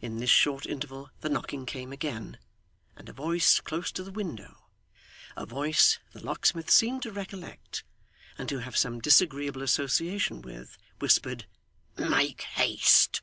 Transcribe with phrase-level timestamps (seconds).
[0.00, 2.38] In this short interval the knocking came again,
[2.94, 4.68] and a voice close to the window
[5.36, 7.82] a voice the locksmith seemed to recollect,
[8.38, 11.46] and to have some disagreeable association with whispered
[11.98, 13.22] 'Make haste.